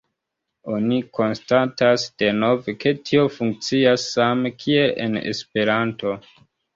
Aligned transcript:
Oni 0.75 0.95
konstatas 1.17 2.05
denove, 2.23 2.73
ke 2.83 2.93
tio 3.09 3.25
funkcias 3.33 4.07
same 4.15 4.53
kiel 4.65 4.95
en 5.05 5.19
Esperanto. 5.33 6.15